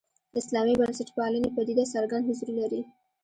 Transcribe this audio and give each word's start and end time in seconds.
اسلامي 0.39 0.73
بنسټپالنې 0.79 1.49
پدیده 1.55 1.85
څرګند 1.93 2.27
حضور 2.29 2.49
لري. 2.59 2.81